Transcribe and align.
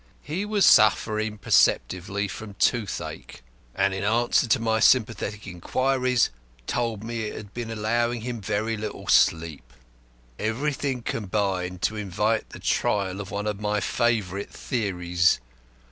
He 0.23 0.45
was 0.45 0.65
suffering 0.65 1.37
perceptibly 1.37 2.27
from 2.27 2.55
toothache, 2.55 3.43
and 3.75 3.93
in 3.93 4.03
answer 4.03 4.47
to 4.47 4.59
my 4.59 4.79
sympathetic 4.79 5.45
inquiries 5.45 6.31
told 6.65 7.03
me 7.03 7.25
it 7.25 7.35
had 7.35 7.53
been 7.53 7.69
allowing 7.69 8.21
him 8.21 8.41
very 8.41 8.75
little 8.77 9.07
sleep. 9.09 9.71
Everything 10.39 11.03
combined 11.03 11.83
to 11.83 11.97
invite 11.97 12.49
the 12.49 12.57
trial 12.57 13.21
of 13.21 13.29
one 13.29 13.45
of 13.45 13.61
my 13.61 13.79
favourite 13.79 14.49
theories. 14.49 15.39